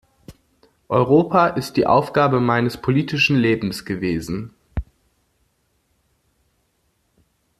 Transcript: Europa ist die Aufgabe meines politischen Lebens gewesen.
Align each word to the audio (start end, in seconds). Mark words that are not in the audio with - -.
Europa 0.89 1.45
ist 1.49 1.77
die 1.77 1.85
Aufgabe 1.85 2.39
meines 2.39 2.75
politischen 2.75 3.37
Lebens 3.37 3.85
gewesen. 3.85 4.51